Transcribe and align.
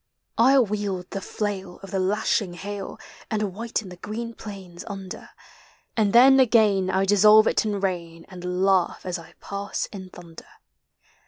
I 0.39 0.57
wield 0.57 1.11
the 1.11 1.21
flail 1.21 1.79
of 1.83 1.91
the 1.91 1.99
lashing 1.99 2.55
hail. 2.55 2.97
And 3.29 3.53
whiten 3.53 3.89
the 3.89 3.97
green 3.97 4.33
plains 4.33 4.83
under; 4.87 5.29
And 5.95 6.11
then 6.11 6.39
again 6.39 6.89
I 6.89 7.05
dissolve 7.05 7.45
it 7.45 7.65
in 7.65 7.79
rain. 7.79 8.25
And 8.27 8.65
laugh 8.65 9.05
as 9.05 9.19
I 9.19 9.35
pass 9.39 9.85
in 9.93 10.09
thunder. 10.09 10.47